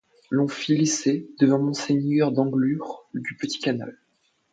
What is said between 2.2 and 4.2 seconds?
d'Anglure, du petit canal.